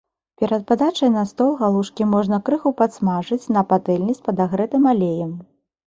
Перад 0.43 0.63
падачай 0.71 1.11
на 1.17 1.23
стол 1.33 1.51
галушкі 1.61 2.09
можна 2.15 2.41
крыху 2.49 2.73
падсмажыць 2.83 3.43
на 3.57 3.67
патэльні 3.71 4.13
з 4.21 4.29
падагрэтым 4.29 4.93
алеем. 4.95 5.31